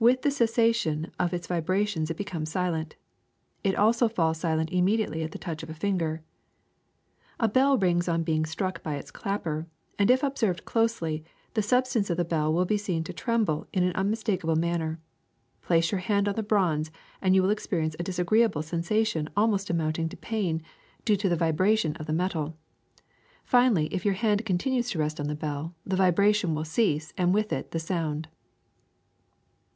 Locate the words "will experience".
17.42-17.96